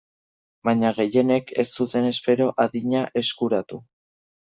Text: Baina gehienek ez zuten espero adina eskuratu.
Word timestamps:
Baina 0.69 0.91
gehienek 1.01 1.53
ez 1.65 1.67
zuten 1.79 2.09
espero 2.15 2.51
adina 2.67 3.07
eskuratu. 3.25 3.85